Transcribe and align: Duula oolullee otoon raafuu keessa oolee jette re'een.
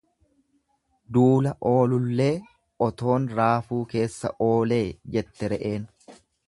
Duula 1.17 1.51
oolullee 1.73 2.31
otoon 2.89 3.31
raafuu 3.41 3.83
keessa 3.95 4.35
oolee 4.51 4.85
jette 5.17 5.55
re'een. 5.55 5.89